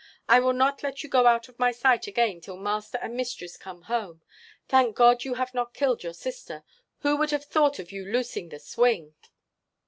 I 0.27 0.39
will 0.39 0.53
not 0.53 0.81
let 0.81 1.03
you 1.03 1.09
go 1.09 1.27
out 1.27 1.47
of 1.47 1.59
my 1.59 1.71
sight 1.71 2.07
again 2.07 2.41
till 2.41 2.57
master 2.57 2.97
and 3.03 3.15
mistress 3.15 3.55
come 3.55 3.83
home. 3.83 4.23
Thank 4.67 4.95
God 4.95 5.23
you 5.23 5.35
have 5.35 5.53
not 5.53 5.75
killed 5.75 6.01
your 6.01 6.15
sister! 6.15 6.63
Who 7.01 7.15
would 7.17 7.29
have 7.29 7.45
thought 7.45 7.77
of 7.77 7.91
your 7.91 8.11
loosing 8.11 8.49
the 8.49 8.57
swing!" 8.57 9.13